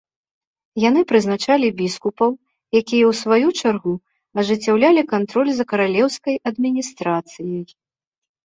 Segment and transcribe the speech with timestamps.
[0.89, 2.31] Яны прызначалі біскупаў,
[2.79, 3.93] якія, у сваю чаргу,
[4.45, 7.63] ажыццяўлялі кантроль за каралеўскай адміністрацыяй.